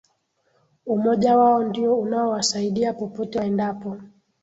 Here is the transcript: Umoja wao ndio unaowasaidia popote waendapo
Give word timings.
Umoja 0.85 1.37
wao 1.37 1.63
ndio 1.63 1.95
unaowasaidia 1.99 2.93
popote 2.93 3.39
waendapo 3.39 3.97